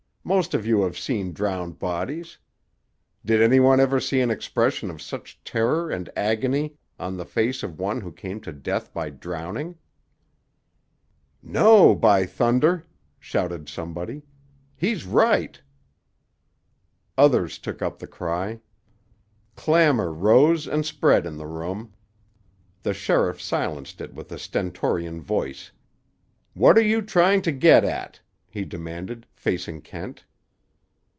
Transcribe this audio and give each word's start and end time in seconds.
Most 0.23 0.53
of 0.53 0.67
you 0.67 0.83
have 0.83 0.99
seen 0.99 1.33
drowned 1.33 1.79
bodies. 1.79 2.37
Did 3.25 3.41
any 3.41 3.59
one 3.59 3.79
ever 3.79 3.99
see 3.99 4.21
an 4.21 4.29
expression 4.29 4.91
of 4.91 5.01
such 5.01 5.43
terror 5.43 5.89
and 5.89 6.11
agony 6.15 6.75
on 6.99 7.17
the 7.17 7.25
face 7.25 7.63
of 7.63 7.79
one 7.79 8.01
who 8.01 8.11
came 8.13 8.39
to 8.41 8.51
death 8.53 8.93
by 8.93 9.09
drowning?" 9.09 9.79
[Illustration: 11.41 11.41
Murder! 11.41 11.57
echoed 11.57 11.65
a 11.65 11.67
voice 11.67 11.79
from 11.79 11.79
the 11.89 11.89
doorway.] 11.89 11.91
"No, 11.91 11.95
by 11.95 12.25
thunder!" 12.27 12.87
shouted 13.19 13.67
somebody. 13.67 14.21
"He's 14.77 15.05
right." 15.07 15.61
Others 17.17 17.57
took 17.57 17.81
up 17.81 17.97
the 17.97 18.07
cry. 18.07 18.61
Clamor 19.55 20.13
rose 20.13 20.67
and 20.67 20.85
spread 20.85 21.25
in 21.25 21.35
the 21.35 21.47
room. 21.47 21.93
The 22.83 22.93
sheriff 22.93 23.41
silenced 23.41 23.99
it 23.99 24.13
with 24.13 24.31
a 24.31 24.37
stentorian 24.37 25.19
voice. 25.19 25.71
"What 26.53 26.77
are 26.77 26.81
you 26.83 27.01
trying 27.01 27.41
to 27.41 27.51
get 27.51 27.83
at?" 27.83 28.21
he 28.53 28.65
demanded, 28.65 29.25
facing 29.33 29.79
Kent. 29.81 30.25